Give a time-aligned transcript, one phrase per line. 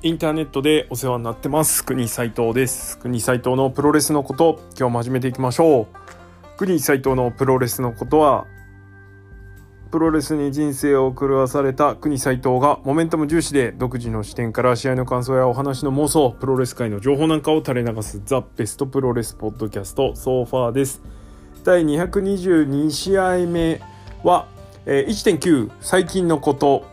[0.00, 1.84] インターネットでお世話になってます。
[1.84, 2.98] 国斉藤です。
[2.98, 6.56] 国斉藤のプロレスのこと今日も始めていきましょう。
[6.56, 8.46] 国斉藤のプロレスのことは
[9.90, 21.02] プロレスに人生を狂わされた国斉藤がモメンタム重視で独自の視点から試合の感想やお話の妄想プロレス界の情報なんかを垂れ流す The Best プロレス Podcast So Far です。
[21.64, 23.80] 第222試合目
[24.22, 24.46] は、
[24.86, 26.86] えー、1.9最近のこと。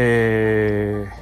[0.00, 1.17] えー、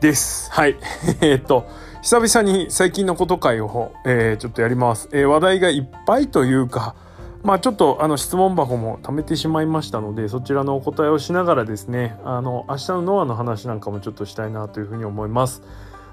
[0.00, 0.50] です。
[0.50, 0.76] はい。
[1.20, 1.66] えっと、
[2.02, 5.08] 久々に最近のこと会を、えー、ちょっとやります。
[5.12, 6.94] えー、話題がいっぱいというか、
[7.42, 15.62] まあちょっとあの質問箱も貯めてしまいましたので、そちらのお答えをしながらですね、あの、明日のノアの話なんかもちょっとしたいなというふうに思います。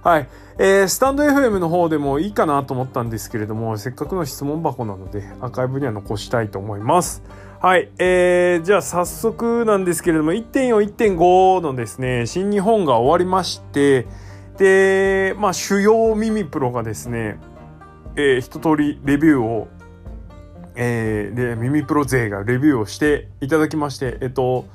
[0.03, 0.29] はい。
[0.57, 7.23] えー、スタンド FM の方でもいいかなと思ったんですけれども、せっかくの質問箱なので、アーカイブには残したいと思います。
[7.59, 14.05] はい、えー、じゃあ早速なんですけれども1.4、1.5のですね新日本が終わりまして
[14.59, 17.39] で、まあ、主要耳プロがですね、
[18.15, 19.67] えー、一通りレビューを、
[20.75, 24.65] えー、で耳プロ勢がレビューをしていただきましてえっと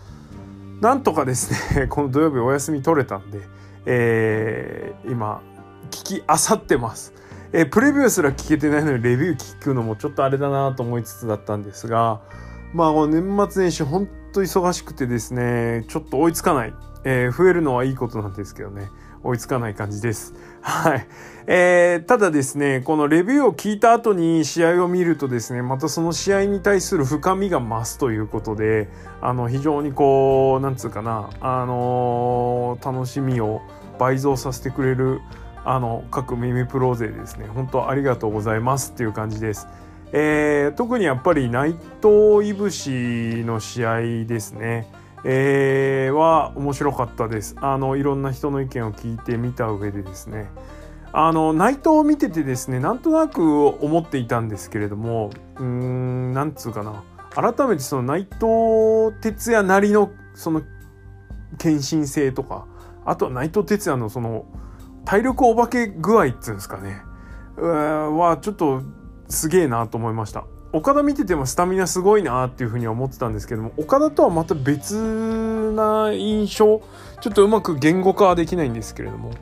[0.81, 3.43] なんとかですね この土曜日お休み取れたんで、
[3.87, 5.41] えー、今
[5.93, 7.15] 聞きあさってます。
[7.53, 12.21] えー、プレビューすら聞けてないのにレビュー聞くのもちょっとあれだなと思いつつだったんですが
[12.73, 18.89] まあ年末年始ほんと忙しくてですねちょっと追いつかない、えー、増えるのはいいことなんですけどね
[19.25, 20.35] 追いつかない感じです。
[20.61, 21.07] はい。
[21.47, 28.89] えー、ただですね、このレビューを聞いた後に試合を見るとですね、またその試合に対する深みが増すということで、
[29.21, 33.63] あの、非常にこう、なんつうかな、あのー、楽しみを
[33.99, 35.21] 倍増させてくれる、
[35.65, 39.69] あの、各耳プロ勢ですね、本当ありがとうございますっていう感じです。
[40.13, 44.87] えー、特にやっぱり内藤いぶしの試合ですね、
[45.25, 47.57] えー、は面白かったです。
[47.61, 50.51] あのいろんな人の意見を聞いてみた上でですね。
[51.15, 57.03] あの内藤を見ててですねなんとなく思っていたんですけれどもうんなんつうかな。
[57.35, 60.63] 改めてその内藤哲也なりのその
[61.59, 62.67] 献身性とか
[63.05, 64.45] あとは内藤哲也のその
[65.05, 67.03] 体力お化け具合っつうんですかね。
[67.57, 68.83] はちょっと
[69.33, 70.45] すげえなと思いました。
[70.73, 74.97] 岡田見ててもスタミナすごいなっていうふうに思ってたんですけども岡田とはまた別
[75.73, 76.83] な印象
[77.21, 79.33] ちょっとうまく言語化はできないんですけれども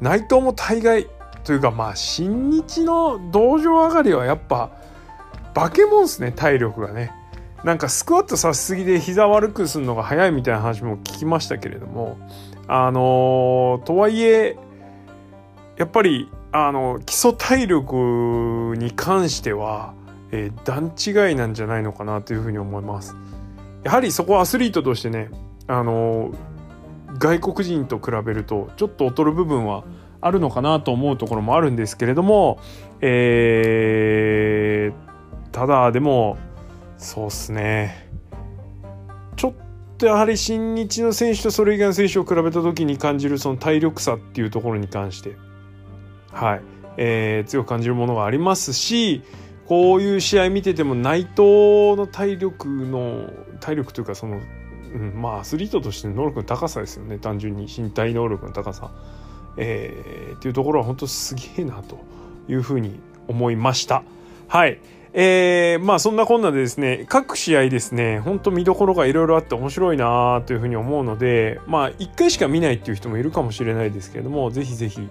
[0.00, 1.06] 内藤も大概
[1.44, 4.72] というかまあ新日の道場上がりはやっぱ
[5.54, 7.12] 化け物っすね体力がね。
[7.62, 12.18] なんかスクワットさせすぎで膝悪くするのが早いみたいな話も聞きましたけれども
[12.68, 14.58] あのー、とはいえ
[15.78, 19.92] やっぱりあの基礎体力に関しては、
[20.30, 23.16] えー、段違いなんじゃないのかなというふうに思います。
[23.82, 25.30] やはりそこはアスリートとしてね
[25.66, 26.32] あの
[27.18, 29.82] 外国人と比べるとちょっと劣る部分は
[30.20, 32.60] あるのかなと思うところもあるんですけれども、
[33.00, 36.38] えー、ただでも
[36.98, 38.08] そうっすね
[39.34, 39.54] ちょっ
[39.98, 45.36] とやはり新日の選手とそれ以外の選手を比べた時に感じるその体力差っていうところに関して
[46.34, 46.62] はい
[46.96, 49.22] えー、強く感じるものがありますし
[49.66, 53.30] こういう試合見てても内藤の体力の
[53.60, 54.40] 体力というかその、
[54.94, 58.90] うん、まあアスリートとしての能力の高さですよね単純に身体能力の高さ、
[59.56, 61.98] えー、っていうところは本当すげえなと
[62.48, 64.02] いうふうに思いました。
[64.48, 64.78] はい。
[65.16, 75.08] えー、まあそんなこんなでですね、各試合ですね、ほんと見どころがいろいろあって面白いなというふうに思うので、まあ一回しか見ないっていう人もいるかもしれないですけれども、ぜひぜひ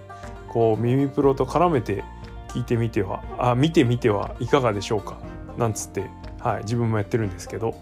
[0.54, 2.04] こう耳プロと絡めて
[2.48, 5.18] 聞いてみてはあ見てみてはいかがでしょうか？
[5.58, 6.08] なんつって、
[6.40, 7.74] はい、自分もやってるんですけど。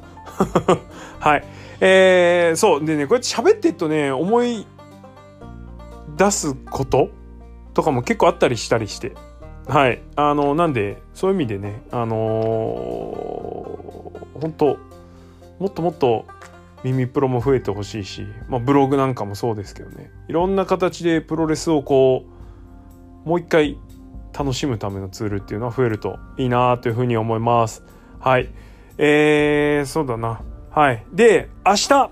[1.20, 1.44] はい。
[1.80, 2.84] えー、そう。
[2.84, 4.66] でねこうやって喋ってるとね思い
[6.16, 7.10] 出すこと
[7.74, 9.12] とかも結構あったりしたりして。
[9.68, 10.00] はい。
[10.16, 14.78] あのなんでそういう意味でねあのー、本当
[15.58, 16.24] もっともっと
[16.82, 20.10] 耳プロも増えてほしいし、まあ、ブログなんかもそうですけどね。
[20.28, 22.31] いろんな形でプロレスをこう
[23.24, 23.78] もう一回
[24.36, 27.84] 楽しむためのツールっていうのは増えるといいなというふうに思います。
[28.18, 28.48] はい。
[28.98, 30.40] えー、そうだな。
[30.70, 31.04] はい。
[31.12, 32.10] で、明日、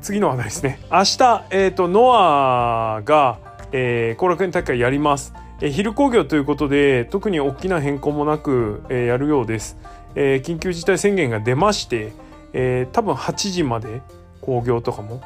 [0.00, 0.80] 次の話題ですね。
[0.90, 3.38] 明日、えっ、ー、と、ノアが、
[3.72, 5.34] えー、後楽園大会やります。
[5.60, 9.76] えー、昼工業ということで、特に大きな変更もなく、えー、やるようです。
[10.14, 12.12] えー、緊急事態宣言が出まして、
[12.52, 14.02] えー、多分8時まで
[14.40, 15.20] 工業とかも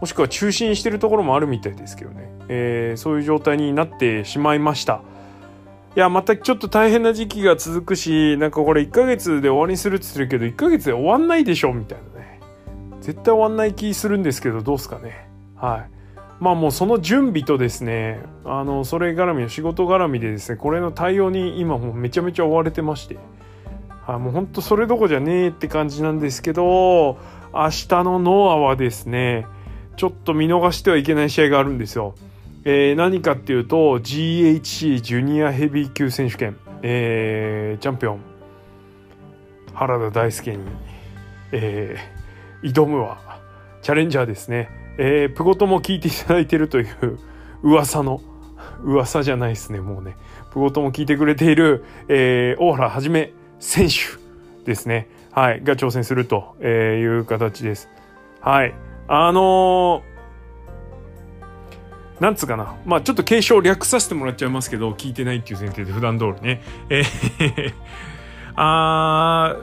[0.00, 5.02] もしくは中止にしてるところもあるみたいですけどね、えー、そういう状態になってしまいました。
[5.96, 12.40] いやまたちょっと大変な時期が続くしなんかこれ1ヶ月で終わりにするって言ってるけど1ヶ月で終わんないでしょみたいなね。
[13.00, 15.28] 絶対終わんない気するんですけどどうすかね。
[15.56, 15.90] はい。
[16.40, 23.18] まあもうその準備とですねあのそれ絡みの仕事絡みでですねこれの対応に今もうめちゃめちゃ追われてまして。
[24.06, 27.18] あもうほんとそれどこじゃねえって感じなんですけど
[27.52, 29.46] 明日のノアはですね
[29.98, 32.14] ちょっと見逃してはいけない試合があるんですよ。
[32.64, 38.20] えー、何かっていうと GHC ジュニアヘビー級選手権、えー、チャンピオン。
[39.74, 40.64] 原田大輔に、
[41.50, 43.40] えー、挑むは
[43.82, 47.18] チャレンジャーですね、えー、プゴトも聞いていただいてるという
[47.62, 48.20] 噂の
[48.84, 50.16] 噂じゃないですねもうね。
[50.52, 53.94] プゴトも聞いてくれている、えー、大原はじめ選手
[54.64, 55.08] ですね。
[55.32, 57.88] はいが挑戦するという形です。
[58.40, 58.87] はい。
[59.08, 60.18] あのー
[62.20, 62.74] なんつうかな。
[62.84, 66.62] まあちょっと継承略させてもらっちゃいますけど、聞いてないっていう前提で普段通りね。
[66.90, 67.72] えー
[68.60, 69.56] あ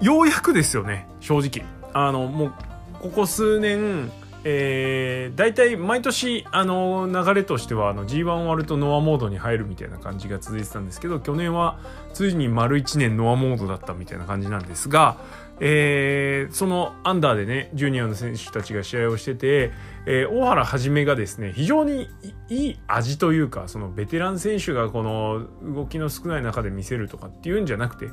[0.00, 1.66] ようやくですよね、正直。
[1.92, 2.52] あの、もう、
[3.00, 4.12] ここ数年、
[4.44, 11.78] えー、大体毎年あの流れとしてはあの G1 終わるとノアモードに入るみたいな感じが続いてたんですけど去年は
[12.14, 15.18] ついに丸1年ノアモードだったみたいな感じなんですが、
[15.62, 19.72] えー、そのアンダーでねジュニアの選手たちが試合をしてて、
[20.06, 22.08] えー、大原はじめがですね非常に
[22.48, 28.08] いい味というかそのベテラン選手がこの動きの少ない中で見せるとかっていうんじゃなくて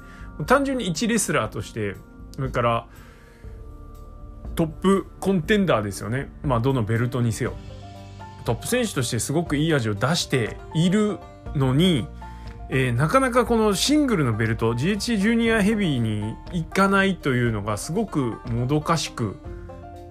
[0.45, 1.95] 単純に1レスラーとして
[2.35, 2.87] それから
[4.55, 6.31] トップコンテンダーですよね。
[6.43, 7.53] まあどのベルトにせよ。
[8.43, 11.19] トップ選手としてすごくいい味を出している
[11.55, 12.07] のに
[12.69, 19.37] えー、なかなかこのシングルのベルト GH ジュニアヘビーに行かないというのがすごくもどかしく、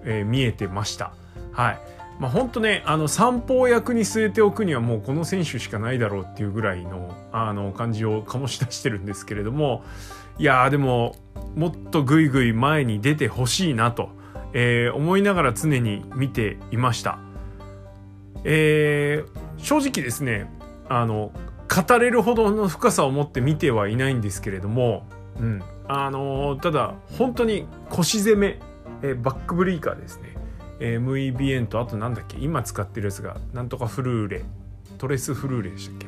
[0.03, 1.13] えー、見えてました。
[1.51, 1.79] はい。
[2.19, 9.83] まあ本当ね、あの三方役に据えておくにはもうこの選手しかないだろうっていうぐらいのあの感じを醸し出してるんですけれども、
[10.39, 11.15] いやーでも
[11.55, 14.09] もっとぐいぐい前に出てほしいなと、
[14.53, 17.19] えー、思いながら常に見ていました。
[18.43, 20.49] えー、正直ですね、
[20.89, 21.31] あの
[21.83, 25.05] 語れるほどの深さを持って見てはいないんですけれども、
[25.39, 28.59] うん、あのー、ただ本当に腰攻め、
[29.03, 30.35] えー、バックブリーカーですね、
[30.79, 34.45] えー、MEBN とあとなんだっけ今使ってるやつがなんとかフルーレ
[34.97, 36.07] トレスフルーレでしたっけ。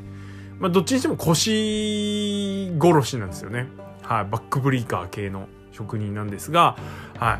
[0.60, 3.68] まあどっちにしても腰殺しなんですよね。
[4.01, 6.75] はいバックブリーカー系の職人なんですが
[7.18, 7.39] はい。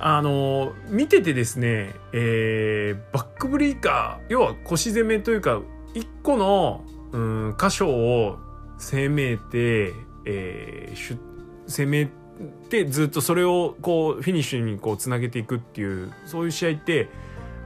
[0.00, 5.60] あのー、見ててですね、えー、バックブリーカー要は腰攻めというか
[5.94, 8.38] 一個のうん箇所を
[8.78, 9.94] 攻めて、
[10.24, 11.18] えー、
[11.66, 12.10] 攻め
[12.68, 17.08] てずっとそれをこうフィニッシュにこうつなげていくっていうそういう試合って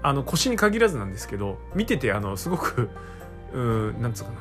[0.03, 2.91] あの腰に限らずなんですけど見ててあのすごく
[3.53, 3.61] う
[3.93, 4.37] んなんつうかな。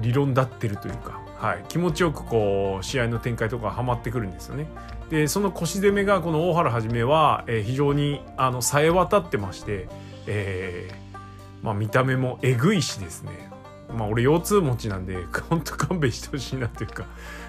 [0.00, 4.66] 理論立ってるというか、はい、気持ちよくこう試合の展開とかはまってくるんですよね。
[5.10, 9.88] でその腰攻めがこの大原はじめは、えー、非常にあのさえ渡ってまして、
[10.26, 13.49] えーまあ、見た目もえぐいしですね。
[13.96, 15.16] まあ俺腰痛持ちなんで
[15.48, 17.04] ほんと勘弁してほしいなというか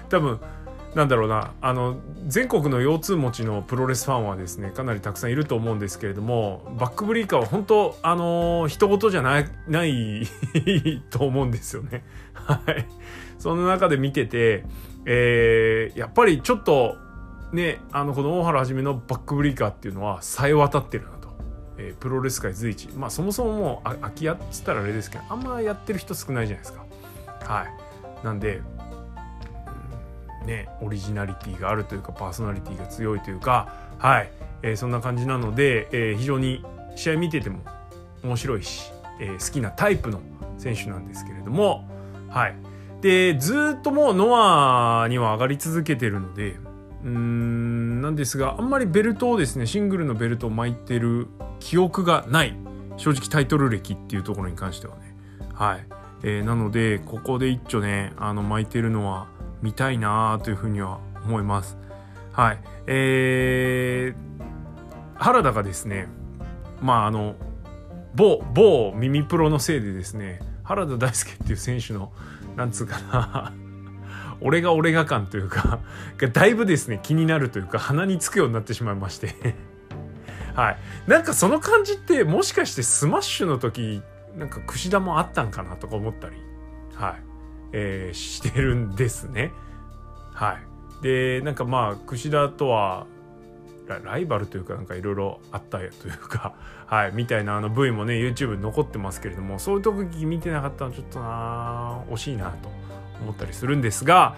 [0.08, 0.40] 多分
[0.94, 1.96] なんだろうなあの
[2.26, 10.28] 全国の腰痛持ちのプロレスファンはですねかなりたくさんいると思うんですけれどもバックブリーカーは本当あの人事じゃないない
[11.10, 12.04] と思うんですよね。
[12.34, 12.86] はい
[13.38, 14.64] その中で見てて、
[15.04, 16.96] えー、やっぱりちょっと
[17.52, 21.21] ねあのこの大原はじめのバックブリーカーっていうのはさえ渡ってるな。
[21.78, 22.88] えー、プロレス界随一。
[22.90, 26.84] まあそもそももう空き家っつったらあれですけどあんまやってる人少ないじゃないですか。
[27.44, 27.82] はい。
[28.24, 28.60] なんで、
[30.42, 34.30] うん、ねオリジナリティがあるというかパーソナリティが強いというかはい、
[34.62, 36.64] えー、そんな感じなので、えー、非常に
[36.96, 37.60] 試合見てても
[38.22, 40.20] 面白いし、えー、好きなタイプの
[40.58, 41.88] 選手なんですけれども
[42.28, 42.54] はい。
[43.00, 46.56] でずっともうノアには上がり続けてるので
[47.04, 51.28] なんですがあんまりベルトをですねシングルのベルトを巻いてる
[51.58, 52.56] 記憶がない
[52.96, 55.14] 正直タイトル歴っていうところに関してはね。
[55.52, 55.86] はい、
[56.22, 59.28] えー、なのでここで一丁ねあの巻いてるのは
[59.62, 61.76] 見たいなというふうには思います。
[62.32, 62.60] はい。
[62.86, 64.44] えー、
[65.16, 66.08] 原田がですね
[66.80, 67.34] まああの
[68.14, 72.12] 某某耳プロのせいでですね原田大輔っていう選手の
[72.56, 73.52] なんつうかな
[74.42, 75.80] 俺が俺が感というか
[76.32, 79.34] だいぶですね気になるというか鼻につくようになってしまいまして。
[80.54, 80.78] はい。
[81.06, 84.02] なんかその感じってもしかしてスマッシュの時
[84.36, 86.36] なんか櫛田もあったんかなとか思ったり
[86.94, 87.22] はい。
[87.72, 89.52] えー、してるんですね。
[90.34, 90.58] は
[91.00, 91.02] い。
[91.02, 93.06] でなんかまあ櫛田とは
[94.04, 96.54] ライバルというかなんかいろいろあったというか、
[96.86, 102.70] はい、みたいなあの V もね YouTube に残ってますけれどもそういう時見てなかったのちょっとな惜しいなと。
[103.22, 104.36] 思ったりするんですが、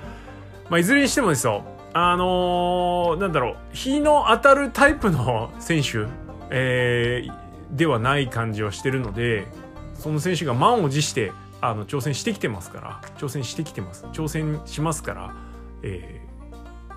[0.70, 6.06] まあ、いずれにしてもですよあのー、なんだろう日の当たるタイプの選手、
[6.50, 9.46] えー、ではない感じはしてるので
[9.94, 15.34] その選手が満を持してあの挑戦してきてますから挑戦してきてます挑戦しますから、
[15.82, 16.20] え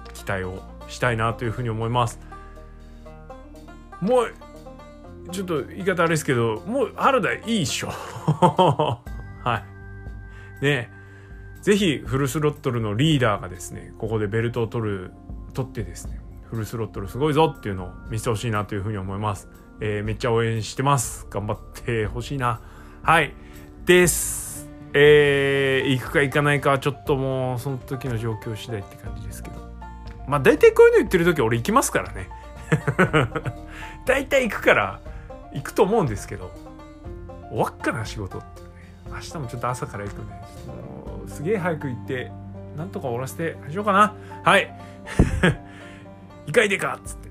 [0.06, 2.20] ー、期待をしたいなというふうに思います。
[4.02, 4.34] もう
[5.32, 7.90] ちょっと言い方あれですけどもう原田いいっしょ。
[9.44, 9.64] は
[10.62, 10.66] い。
[10.66, 10.92] ね。
[11.62, 15.12] ぜひフルスロットルのリーダーがですねここでベルトを取る
[15.54, 19.50] 取ってですねフルスロットルすごいぞっていうのを見せてほしいなというふうに思います、
[19.80, 21.28] えー、めっちゃ応援してます。
[21.30, 22.62] 頑張ってほしいな。
[23.04, 23.34] はい。
[23.86, 24.70] です。
[24.94, 29.68] えー、行くか行かないかはちょっともうその時の状況次第って感じですけど。
[30.28, 32.30] まあ大体こういうの言ってる時俺行きますからね。
[34.06, 35.00] 大体行くから
[35.54, 36.52] 行くと思うんですけど
[37.50, 38.68] 終わっかな仕事ってね。
[39.10, 40.97] 明日もちょっと朝から行くんで、もう
[41.28, 42.32] すげえ早く行って
[42.78, 44.16] なんとか終わらせてしようかな。
[44.44, 44.74] はい。
[46.46, 47.30] 行かいでかっつって。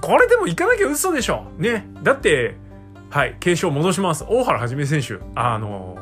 [0.00, 1.46] これでも行かなきゃ嘘でしょ。
[1.58, 1.86] ね。
[2.02, 2.56] だって
[3.10, 4.24] はい継承戻します。
[4.28, 5.18] 大原はじめ選手。
[5.34, 5.96] あの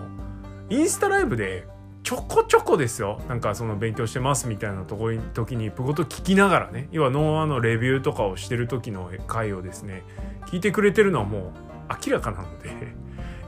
[0.69, 1.67] インスタライブで
[2.03, 3.21] ちょこちょこですよ。
[3.29, 6.89] なんかその勉強してますみたいなとこに時にプゴと聞きながらね。
[6.91, 10.03] 要はノーアのレビューとかをしてる時の回をですね
[10.47, 11.43] 聞いてくれてるのはもう
[12.07, 12.71] 明らかなので。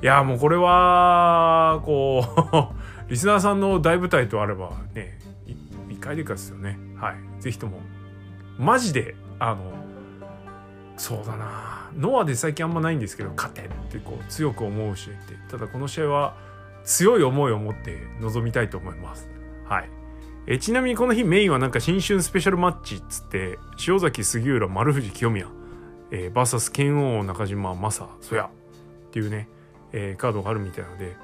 [0.03, 2.72] いやもうこれはこう
[3.13, 5.19] リスナーさんの大舞台とあればね
[5.91, 6.79] 一回でかですよね。
[6.97, 7.17] はい。
[7.41, 7.81] 是非とも。
[8.59, 9.71] マジであの
[10.97, 11.91] そうだな。
[11.95, 16.37] ノアで最近あんまないんですけど勝てってこう強く思う試合ってただこの試合は
[16.85, 19.29] 強い思いを持って臨みたいと思います。
[19.67, 19.91] はい。
[20.47, 25.49] えちなみにこの日メインはなんか新春スペシャルマッチっつって塩崎杉浦丸藤清宮、
[26.13, 28.49] えー、VS 剣王中島正そや
[29.09, 29.51] っていうね、
[29.93, 31.15] えー、カードがあるみたいなので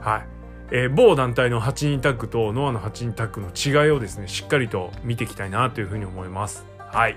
[0.00, 0.33] はい。
[0.70, 7.16] えー、某団体の8人タッグとノアの8人タッグの違いをですねしっかりと見ていきたいなというふうに思いますはい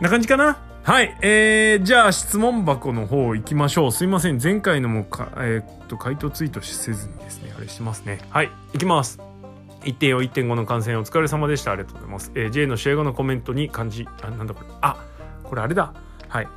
[0.00, 0.58] な感じかな？
[0.82, 9.20] はい、えー、じゃあ質問箱の方行きましょうすいません前回のもか、えー、っと回答ツイートせずにですねあれしてますねはい行きます
[9.82, 11.72] 1.4、1.5の観戦お疲れ様でした。
[11.72, 12.32] ありがとうございます。
[12.34, 14.66] えー、J の試合後のコメントに感じ、あ、なんだこれ。
[14.82, 15.06] あ、
[15.42, 15.94] これあれだ。
[16.28, 16.48] はい。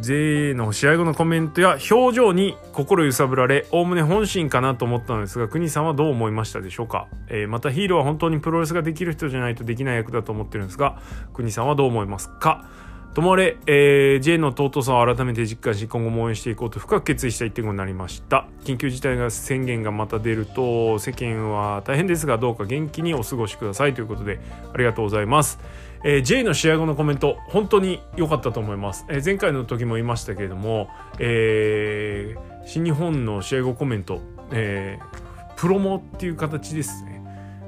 [0.00, 11.00] J の試合後のコメントや表情に心揺さぶられおおむね本心かなと思ったのですが国さんはどう思いましたでしょうか、えー、またヒーローは本当にプロレスができる人じゃないとできない役だと思ってるんですが
[11.32, 12.68] 国さんはどう思いますか？
[13.14, 18.48] ともあれ、えー、J の尊さを改めて実感し今後も応援していこうと深く決意した一点になりました。
[18.64, 24.40] 緊急事態が宣言がまた出ると世間は大変ですがどうか元気にお過ごしくださいということで
[24.72, 25.60] ありがとうございます。
[26.04, 34.20] えー、J の試合後のコメント本当に良かったと思います、えー、前回の時も言いましたけれども、えー、新日本の試合後コメント、
[34.52, 37.22] えー、プロモっていう形ですね。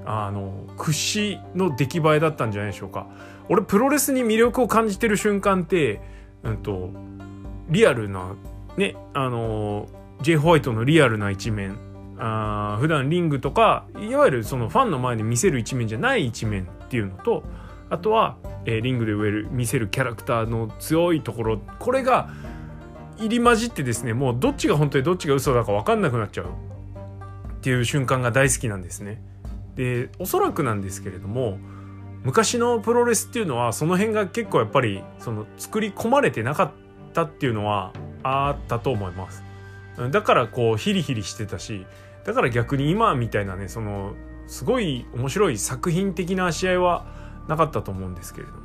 [0.09, 3.09] あの屈指の出来栄えだったんじゃないでしょうか。
[3.49, 6.01] 俺プロレスに魅力を感じてる瞬間って、
[6.45, 6.91] うんと、
[7.71, 8.37] リアルな
[8.77, 9.89] ねあの
[10.23, 11.77] J ホワイトのリアルな一面
[12.19, 17.43] あ普段リングとかいわゆるそのファンの前で見せる一面じゃない一面っていうのと
[17.91, 22.31] あとは、えー、リングで植える見せるキャラクターの強いところこれが
[23.19, 26.49] 入り混じってですねもうどっちが本当にどっちが嘘だか分かんなくなっちゃうっ
[27.61, 29.21] ていう瞬間が大好きなんですね。
[29.75, 31.59] でおそらくなんですけれども
[32.25, 36.71] 昔のプロレスっていうのはその辺が結構やっぱりその作り込まれてなかっ
[37.13, 39.45] たっていうのはあったと思います。
[40.11, 41.87] だからこうヒリヒリしてたし
[42.25, 44.15] だから逆に今みたいなねその
[44.47, 47.07] すごい面白い作品的な試合は
[47.49, 48.59] なかったと思うんですけれども。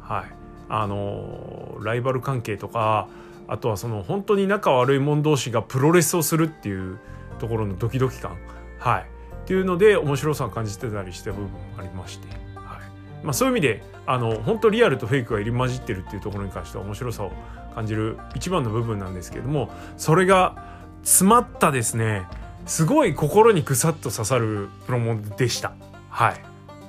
[0.00, 0.24] はい。
[0.68, 3.08] あのライバル関係とか
[3.46, 6.98] あとはその本当に仲悪い者同士がプロレスをするっていう
[7.38, 8.36] ところのドキドキ感。
[8.78, 9.02] はい。
[9.02, 13.24] っていうので面白さを感じてたりした部分もありまして、はい。
[13.24, 17.32] まあ、そういう意味であの本当リアルとフェイクが入り混じってるっていうところに関しては面白さを
[17.74, 22.26] 感じる一番の部分なんですけれどもそれが詰まったですね
[22.66, 25.72] すごい心にぐさっと刺さるプロモでした。
[26.10, 26.36] はい。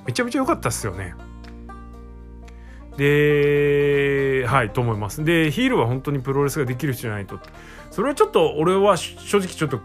[0.06, 1.14] めちゃめちゃ良かったっすよね。
[2.96, 5.24] で、はい、と思います。
[5.24, 7.40] で、ヒールは本当にプロレスができる人じゃないと。
[7.90, 9.80] それはちょっと、俺は正直ちょっと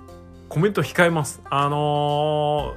[0.48, 1.42] コメント控えます。
[1.50, 2.76] あの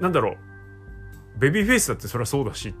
[0.00, 1.38] ー、なんだろう。
[1.38, 2.74] ベビーフェイスだってそれはそうだし、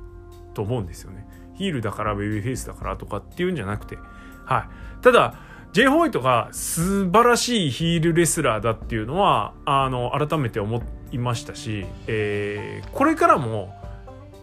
[0.54, 1.26] と思うんですよね。
[1.54, 3.98] ヒールだからベビーフェイスだからとかっていうんじゃなくて。
[4.44, 4.68] は
[5.00, 5.02] い。
[5.02, 5.34] ただ、
[5.72, 13.74] J ホワイトが素晴らしいヒールレスラーだっていうのは、あの、改めて思いましたし、えー、これからも、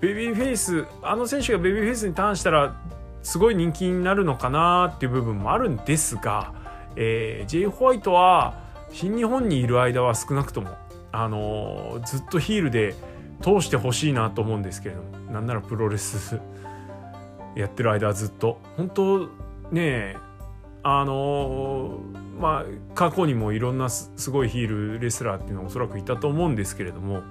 [0.02, 2.76] ベビーフェイスあの選手がベビーフェイスにターンしたら
[3.22, 6.54] すごい人気になるのかなっていう部分もあるんですが、
[6.96, 7.68] えー、J.
[7.68, 8.60] ホワイトは
[8.92, 10.76] 新日本にいる間は少なくとも、
[11.12, 12.96] あのー、ずっとヒールで
[13.42, 16.42] 通してほしいなと思うんですけれどもなんならプロレス
[17.56, 19.30] やってる間はずっと本当
[19.72, 20.18] ね
[20.84, 22.00] あの
[22.40, 22.66] まあ
[22.96, 27.22] 過去にもいろんなすごいヒールレスラーっていうのはおそらくいたと思うんですけれども、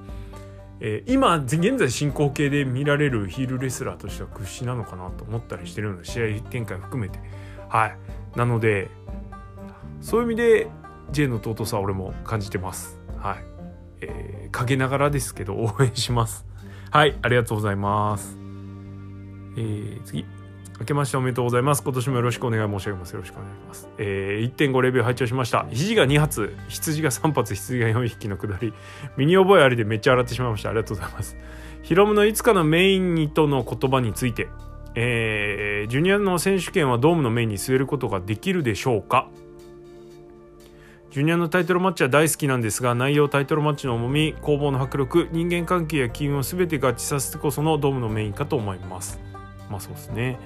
[0.81, 7.19] えー、今現在進行形で見られるヒールレスラーとしては屈指なのかなと思ったりしてるので試合展開含めて。
[7.69, 7.97] はい。
[8.37, 8.89] なので
[10.01, 10.69] そういう意味で
[11.13, 12.99] J の尊さは俺も感じてます。
[13.19, 13.45] はい、
[14.01, 16.47] えー、陰ながらですけど応援します。
[16.91, 17.17] はい。
[17.23, 18.37] ありがとうございます。
[19.57, 20.25] えー、次。
[20.81, 21.83] 明けましておめでとうございます。
[21.83, 23.11] 今年もよろしくお願い申し上げます。
[23.11, 23.89] よろしくお願いします。
[23.99, 25.67] えー、1.5レビュー拝聴しました。
[25.71, 28.73] 肘が2発、羊が3発、羊が4匹のくだり。
[29.19, 30.71] 身に覚えありでめっちゃ洗ってしまいました。
[30.71, 31.37] ありがとうございます。
[31.83, 34.49] ヒロムのいつかのメインにとの言葉について、
[34.95, 39.29] えー、ジュニアの選手権はドームのメインに据えることができるでしょうか
[41.11, 49.21] ジュニアのタイトルマッチは大好きなんですが内容タイトルマッチの重み攻防の迫力人間関係や機運を全て合致させてこそのドームのメインかと思います
[49.69, 50.39] まあそうですね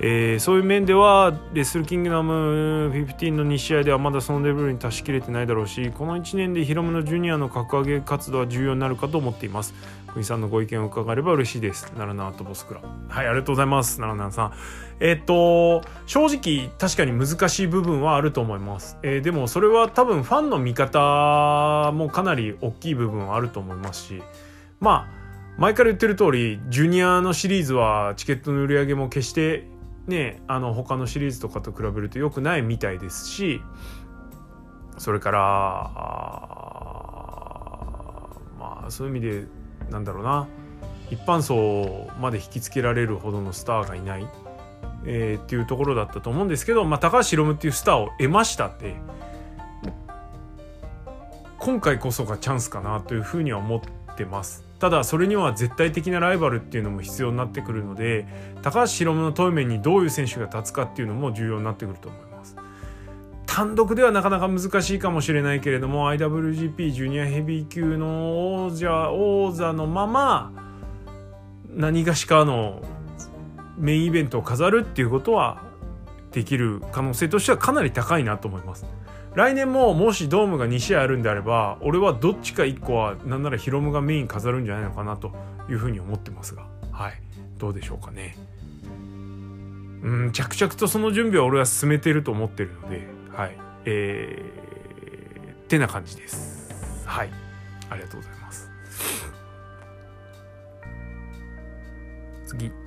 [0.00, 9.74] えー、そういう面ではレッスルキングダム15の2試合ではまだそのレベルに達しきれてないだろうしこの1年でヒロムのジュニアの格上げ活動は重要になるかと思っています。
[10.14, 11.86] 国さんのご意見を伺えれば嬉しいです。
[11.92, 12.80] 奈良ナとボスクラ。
[13.08, 13.98] はいありがとうございます。
[13.98, 14.52] 奈良ナさん。
[15.00, 24.22] えー、っと正直確かに難しい部分はあると思います、えー、でもそれは多分ファンの見方もかなり大きい部分はあると思いますし。
[24.80, 25.24] まあ
[25.56, 29.68] 前から言ってる通りジュニアのシリーズはチケットの売り上げも決して
[30.06, 33.60] ねあの他のシリーズとかと比べると良くないみたいですし
[34.98, 35.40] それから
[38.58, 39.46] まあそういう意味で
[39.90, 40.46] なんだろうな
[41.10, 44.26] 一般層まで引きつけられるほどのスターがいない、
[45.06, 48.96] えー、っていうところだったと思うんですけど、まあ、高橋宏夢っていうスターを得ましたって
[51.58, 54.73] 今回こそがチャンスかなというふうには思ってます。
[54.84, 58.26] ただそれには絶対的なライバルっていうのも必要になってくるので
[58.60, 62.54] 高橋宏夢のトイメンにどういう選手が立つかっていうのも重要になってくると思います
[63.46, 70.52] 単独ではなかなか難しいかもしれないけれども IWGP ジュニアヘビー級の王者王座のまま
[71.70, 72.82] 何がしかの
[73.78, 75.62] メインイベントを飾るっていうことは
[76.30, 78.84] できる可能性としてはかなり高いなと思います。
[79.34, 85.32] 来年ももしドームが2試合あるんであれば俺はどっちか1個はなんならヒロムがメイン飾るんじゃないのかなと
[85.68, 86.66] いうふうに思ってますが。
[86.92, 87.20] はい。
[87.58, 88.36] どうでしょうかね。
[90.02, 93.58] うん着々とその準備は俺は進めてると思ってるのではい。
[93.86, 97.04] えー、ってな感じです。
[97.04, 97.30] はい。
[97.90, 98.70] ありがとうございます。
[102.46, 102.83] 次。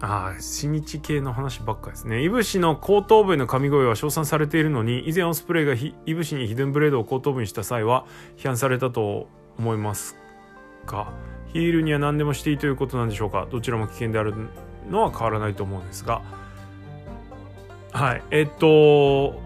[0.00, 2.22] ああ、新日系の話ばっかですね。
[2.22, 8.06] いぶしの後頭部への神声は称賛されているのに、以前オスプレイがいぶしにヒデンブレードを後頭部にした際は
[8.36, 10.16] 批判されたと思います
[10.86, 11.12] か？
[11.52, 13.48] ヒールには何でもしていいということなんでしょうか？
[13.50, 14.34] どちらも危険である
[14.88, 16.22] のは変わらないと思うんですが。
[17.90, 18.22] はい。
[18.30, 19.42] えっと、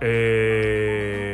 [0.00, 1.33] え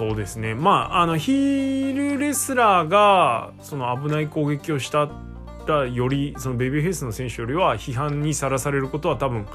[0.00, 5.10] そうですねまああのヒールレスラーがその危ない攻撃をした
[5.66, 9.46] らよりそのベビーフェイスの選手よりは批判にさらされることは多分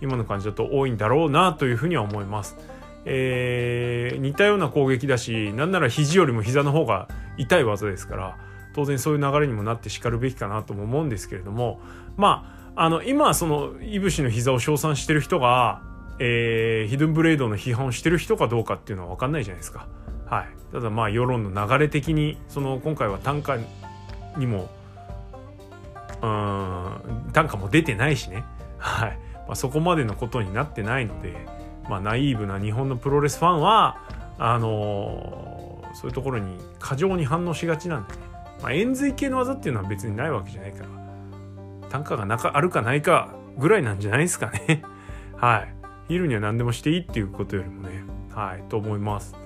[0.00, 2.56] 今の感じだと多いんだろうなというふうには思います。
[3.04, 8.38] えー、似たような攻撃だしなんなら肘よりも膝の方が痛い技ですから
[8.74, 11.80] 当然そういう流れにもなってしかるべきかなとも思うんですけれども
[12.16, 15.82] まああの今そのいぶしの膝を称賛してる人が
[16.20, 19.88] えー、ヒドゥンブレードの批判をしてる人かどうかっていうのは分かんないじゃないですか。
[20.26, 23.56] はい、ただまあ世論の流れ的にその今回は短歌
[24.36, 24.70] にも
[26.22, 28.44] うん短歌も出てないしね、
[28.78, 29.18] はい。
[29.48, 31.34] まあ、そこまでのことになってないので、
[31.88, 33.98] まあ、ナイーブな日本のプロレスファンは
[34.38, 38.18] あのー、そういうところに過剰に反応しがちなんでね、
[38.62, 40.88] まあ、円髄系の技っていうのは別にないわけじゃないから
[41.88, 44.82] 単価がなかあるかないかぐらいなんじゃないですかね。
[45.36, 45.79] はい。
[46.10, 48.02] 見るには何でもしていいっていうことよりもね
[48.34, 49.36] はいと思います。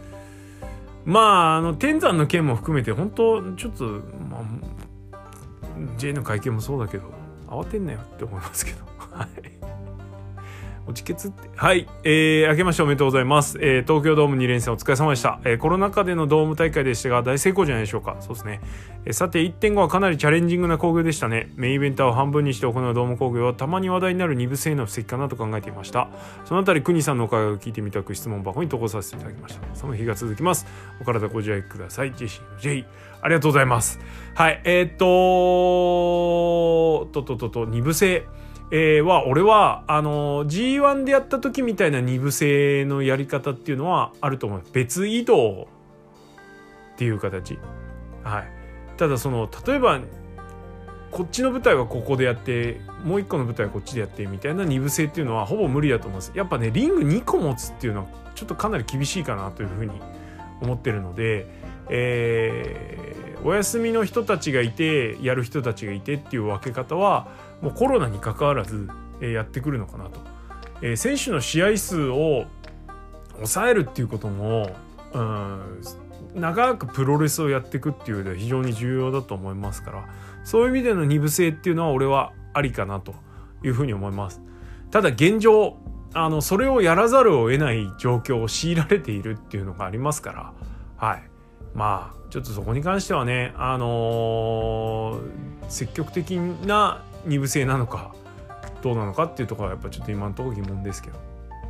[1.04, 4.38] まああの天山の件も含めて本当ちょっとま
[5.12, 5.18] あ
[5.98, 7.12] J の会見もそうだけど
[7.46, 8.78] 慌てんなよって思いますけど。
[9.14, 9.53] はい。
[10.86, 11.48] おちけつって。
[11.56, 11.88] はい。
[12.02, 13.58] えー、明けましておめでとうございます。
[13.60, 15.40] えー、東京ドーム2連戦お疲れ様でした。
[15.44, 18.16] えー、コロナ禍でのドーム大会でしたが、大成功じゃないでしょうか。
[18.20, 18.60] そうですね。
[19.06, 21.50] えー、さて、1.5はかなりチャレンジングな工業でしたね。
[21.56, 26.08] メインイベントを半分にして行うドーム工業は、たまに話題になる2部制の布石かなと考えていました。
[26.44, 29.62] そのあたり、国さんのお会を聞いてみたく質問箱に投稿させていただきました。
[29.74, 30.66] その日が続きます。
[31.00, 32.12] お体ご自愛ください。
[32.12, 32.84] ジェシーの J。
[33.22, 33.98] ありがとうございます。
[34.34, 34.60] はい。
[34.64, 35.04] えー、っと、
[37.12, 38.26] とととと、2部制。
[38.70, 44.62] えー、は俺はあの G1 でやった時みたいな二部制のやり方っていうのはあると思う。
[44.72, 45.68] 別移動
[46.94, 47.58] っていう形。
[48.22, 48.48] はい。
[48.96, 50.00] ただその例えば
[51.10, 56.32] こっちの舞台はここでやってもう一個の舞台はこっちでやってみたいな二部制っていうのはほぼ無理だと思います。
[56.34, 59.92] やっぱねリング2個持つっていうのはちょっとかなり厳しいかなというふうに
[60.60, 61.46] 思ってるので、
[61.88, 67.28] えー、お休みの人たちがいてやる人たちがいてっていう分け方は
[67.60, 68.88] もうコロナにかかわらず、
[69.20, 70.20] え、やってくるのかなと、
[70.82, 72.46] え、選手の試合数を
[73.34, 74.74] 抑えるっていうことも、
[75.12, 75.82] うん、
[76.34, 80.08] 長くプロレスをやっていくっていう上では非常に重要だと思いますから
[80.42, 83.14] そういう意味での二部制っていうのは俺はありかなと
[83.62, 84.42] いうふうに思います。
[84.90, 85.76] ただ現状
[86.12, 90.52] あのそれをやらざるを得ない状況を強いられているっていうのがありますから
[90.96, 91.33] はい。
[91.74, 95.20] まあちょっとそこに関してはねあのー、
[95.68, 98.14] 積極的な二部制なのか
[98.82, 101.18] どうなのかっていうところはやっぱちょっと今のところ疑問ですけど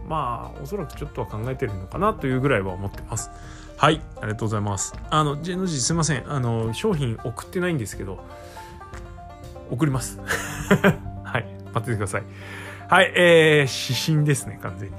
[0.08, 3.30] まあおそらくちょっとは考えてるのかなというぐらいは思ってます。
[3.76, 4.94] はいありがとうございます。
[5.10, 6.30] あの J の字すいません。
[6.30, 8.22] あの商品送ってないんですけど
[9.70, 10.20] 送ります。
[11.24, 12.22] はい待っててください。
[12.88, 14.96] はいえー、指針ですね完全に。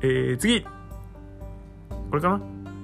[0.00, 0.62] えー、次。
[2.10, 2.40] これかな？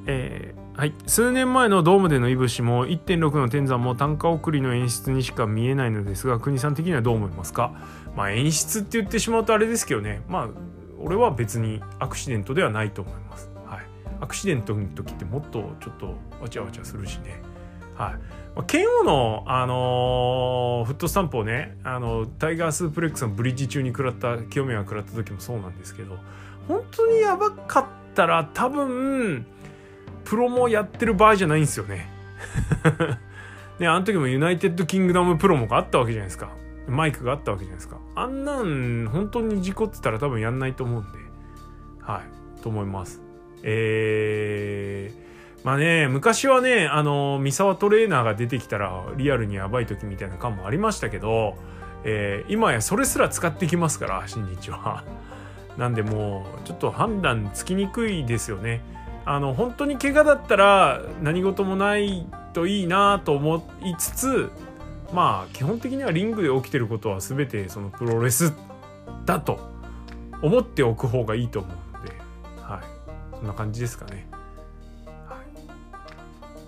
[0.06, 7.72] えー、はい、数年前のドームでのいぶしも1.6の天山も単価送りの演出にしか見えないのですが国さん的にはどう思いますか？
[8.14, 10.48] まあ演出って言ってしまうとあれですけどねまあ
[11.00, 13.50] 俺は別にアクシデントではないと思います。
[13.66, 13.80] はい、
[14.20, 17.42] アクシデントの時ってもっとちょっとわちゃわちゃするしね。
[17.96, 18.12] はい
[18.54, 18.62] まあ。
[18.62, 26.18] 剣王の、あのー、フットスタンプをね、あの、タイガースープレックスのブリッジ中に食らった、清宮が食らった時もそうなんですけど、
[26.68, 29.44] 本当にやばかったら多分、
[30.28, 32.06] プロモやってる場合じゃないんですよね。
[33.80, 36.50] ね、あの時もユナイテッドキングダムプロモがあったわけじゃないですか。
[36.86, 37.96] マイクがあったわけじゃないですか。
[38.14, 41.18] あんなん本当に事故ってたら多分やんないと思うんで。
[42.00, 42.60] はい。
[42.62, 43.22] と思います。
[43.62, 51.56] えー、まあね昔はねあの三沢トレーナーが出てきたらリアルにやばい時みたいな感もありましたけど、
[52.04, 55.04] えー、今やそれすら使ってきますから新日は。
[55.78, 58.82] なんでもうちょっと判断つきにくいですよね。
[59.30, 64.50] あの本当に怪我だったら何事もないといいなと思いつつ
[65.12, 68.54] まあ基本的にはリングで起きてることは全てそのプロレス
[69.26, 69.60] だと
[70.40, 72.12] 思っておく方がいいと思うので、
[72.62, 74.26] はい、そんな感じですかね。
[75.26, 75.36] は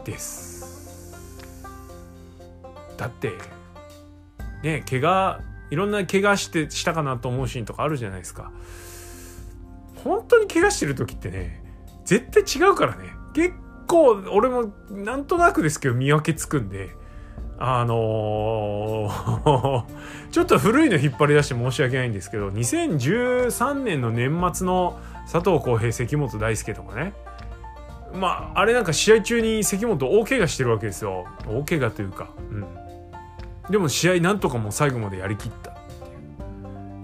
[0.03, 1.16] い、です。
[2.99, 3.33] だって
[4.62, 8.53] ね怪我いろんな怪我してしたかなと思うシーンとかあるじゃないですか。
[10.05, 11.60] 本当に怪我してる時ってね
[12.11, 13.14] 絶対違うからね。
[13.35, 13.55] 結
[13.87, 16.99] 構俺もなんとなくですけど見分けつくんで。
[17.62, 19.85] あのー
[20.33, 24.99] ちょっと古いの引っ張り出して申し訳ないんですけど2013年の年末の
[25.31, 27.12] 佐藤浩平関本大輔とかね。
[28.14, 31.27] まああれなんか試合中に関本大怪我してるわけですよ。
[31.46, 32.31] 大怪我というか。
[32.51, 32.66] うん。
[33.70, 35.75] でも試合なんとかも最後までやりきったっ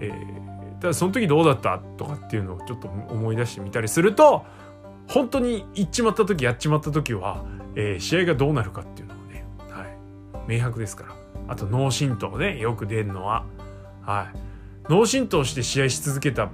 [0.01, 4.45] ていう、えー、ただその時どうだったとかっていうのをちょっと思い出してみたりすると
[5.09, 10.57] 本当に行っちまった時やっちまった時は、えー、試合がどうなるかっていうのはね、はい。
[10.57, 11.15] 明白ですから。
[11.49, 13.45] あと脳震盪ねよく出るのは。
[14.03, 14.39] はい。
[14.89, 16.51] 脳震盪して試合し続けた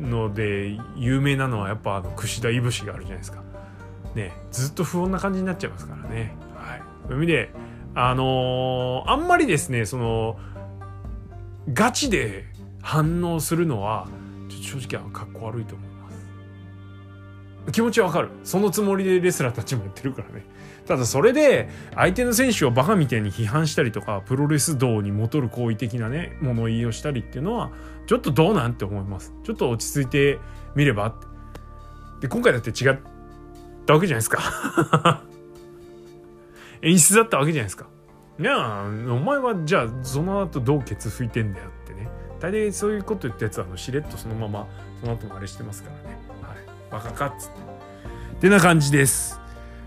[0.00, 3.42] ので有名なのはやっぱあの櫛田いぶしがあるじゃないですか。
[4.14, 6.34] ねずっと不穏な感じになっちゃいますからね。
[6.54, 6.82] はい。
[7.08, 7.50] そういう意味で
[7.94, 10.38] あのー、あんまりですねその
[11.72, 12.44] ガチで
[12.82, 14.06] 反応するのは
[14.48, 15.85] 正直かっこ悪いと思います
[17.72, 18.30] 気持ちはわかる。
[18.44, 20.44] そのつもりでレスラーたちもやってるからね。
[20.86, 27.72] ただそれで相手の選手をバカみたいに批判したりとかプロレス道に戻る好意的なね物言いをしたりっていうのは
[28.06, 29.34] ちょっとどうなんて思います。
[29.42, 30.38] ちょっと落ち着いて
[30.74, 31.14] みれば。
[32.20, 32.98] で今回だって違っ
[33.84, 35.22] たわけじゃないですか。
[36.82, 37.88] 演出だったわけじゃないですか。
[38.38, 42.08] いやお前はじゃあその後どうケツ拭いてんだよってね。
[42.38, 44.66] 大体そういうこと言ったやつはあのしれっとそのまま
[45.00, 46.25] その後もあれしてますからね。
[46.90, 47.56] バカかっつって。
[48.36, 49.40] ってな感じです。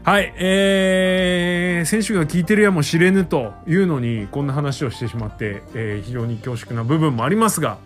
[0.03, 7.77] はい、えー、選手が聞いてるやもしれぬというのにこんな話をしてしまって、えー、非常に恐縮な部分もありますが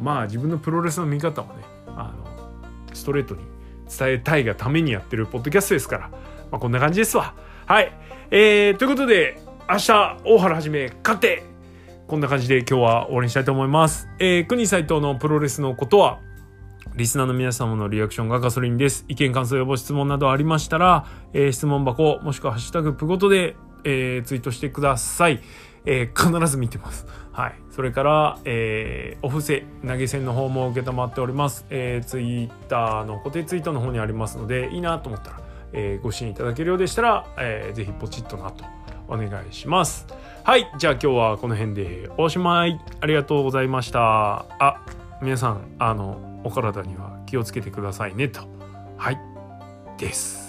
[0.00, 1.52] まあ自分のプロレスの見方をね
[1.88, 3.42] あのストレートに
[3.96, 6.08] 伝えたいがためにやってるポッドキャストですから、
[6.50, 7.34] まあ、こんな感じですわ。
[7.66, 7.92] はい、
[8.30, 9.38] えー、ということで
[9.70, 11.44] 明日大原はじめ勝って。
[12.08, 14.08] こんな感じで今日は終わりにしたいと思います。
[14.18, 16.20] えー、国斎藤のプロレスのことは
[16.98, 19.04] リスナーの皆様のリアクションがガソリンです。
[19.06, 25.40] 意見、感想、予防、質問などありましたら、えー、質問箱、もしくはハッシュタグプごとで、えー、ツイートしてください。
[25.86, 27.06] えー、必ず見てます。
[27.30, 27.54] はい。
[27.70, 31.66] それから、えー、お布施、投げ銭の方も承っております。
[31.70, 35.40] えー、ツイッターの固定ツイートの方にありますので、いいなと思ったら、
[35.72, 38.64] えー、ご支援いただけるようでしたら、えー、ぜひポチッとなと
[39.06, 40.08] お願いします。
[40.42, 40.68] はい。
[40.78, 42.80] じゃあ今日はこの辺でおしまい。
[43.00, 44.46] ありがとうございました。
[44.58, 44.82] あ、
[45.22, 48.40] 皆さん、あの、お体には気をつけてくださいねと
[48.96, 49.18] はい
[49.98, 50.47] です。